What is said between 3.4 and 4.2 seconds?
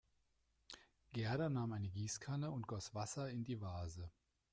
die Vase.